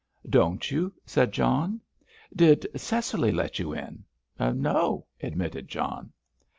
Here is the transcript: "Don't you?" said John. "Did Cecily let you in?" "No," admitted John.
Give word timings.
"Don't 0.27 0.71
you?" 0.71 0.91
said 1.05 1.31
John. 1.31 1.79
"Did 2.35 2.65
Cecily 2.75 3.31
let 3.31 3.59
you 3.59 3.71
in?" 3.75 4.03
"No," 4.39 5.05
admitted 5.21 5.67
John. 5.67 6.11